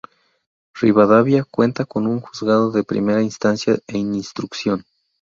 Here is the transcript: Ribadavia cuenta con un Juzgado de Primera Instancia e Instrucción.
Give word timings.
Ribadavia 0.73 1.43
cuenta 1.43 1.85
con 1.85 2.07
un 2.07 2.21
Juzgado 2.21 2.71
de 2.71 2.83
Primera 2.83 3.21
Instancia 3.21 3.77
e 3.85 3.99
Instrucción. 3.99 4.85